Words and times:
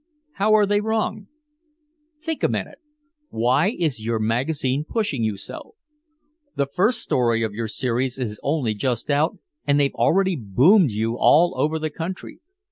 "How 0.37 0.53
are 0.55 0.65
they 0.65 0.81
wrong?" 0.81 1.27
"Think 2.19 2.41
a 2.41 2.47
minute. 2.47 2.79
Why 3.29 3.69
is 3.69 4.03
your 4.03 4.17
magazine 4.17 4.83
pushing 4.83 5.23
you 5.23 5.37
so? 5.37 5.75
The 6.55 6.65
first 6.65 7.01
story 7.01 7.43
of 7.43 7.53
your 7.53 7.67
series 7.67 8.17
is 8.17 8.39
only 8.41 8.73
just 8.73 9.11
out 9.11 9.37
and 9.67 9.79
they've 9.79 9.93
already 9.93 10.35
boomed 10.35 10.89
you 10.89 11.19
all 11.19 11.53
over 11.55 11.77
the 11.77 11.91
country. 11.91 12.39